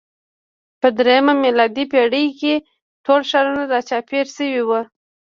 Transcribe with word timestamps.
په 0.79 0.87
درېیمه 0.97 1.33
میلادي 1.43 1.85
پېړۍ 1.91 2.25
کې 2.39 2.53
ټول 3.05 3.21
ښارونه 3.29 3.63
راچاپېر 3.73 4.25
شوي 4.37 4.61
وو. 4.67 4.81